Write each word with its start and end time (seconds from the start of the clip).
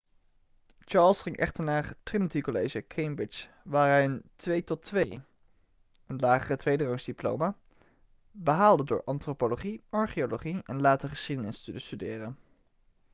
charles 0.85 1.21
ging 1.21 1.37
echter 1.37 1.63
naar 1.63 1.95
trinity 2.03 2.41
college 2.41 2.87
cambridge 2.87 3.47
waar 3.63 3.87
hij 3.89 4.03
een 4.05 4.23
2:2 5.19 5.19
een 6.07 6.19
lagere 6.19 6.57
tweederangsdiploma 6.57 7.57
behaalde 8.31 8.83
door 8.83 9.03
antropologie 9.03 9.83
archeologie 9.89 10.61
en 10.63 10.81
later 10.81 11.09
geschiedenis 11.09 11.61
te 11.61 11.79
studeren 11.79 12.37